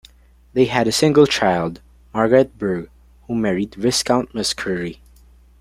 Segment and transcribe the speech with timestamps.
[0.53, 1.79] They had a single child,
[2.11, 2.89] Margaret Burgh,
[3.27, 4.97] who married Viscount Muskerry.